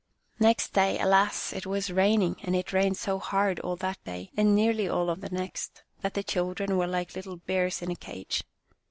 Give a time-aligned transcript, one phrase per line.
[0.39, 1.53] Next day, alas!
[1.53, 5.21] it was raining, and it rained so hard all that day, and nearly all of
[5.21, 8.41] the next, that the children were like little bears in a cage.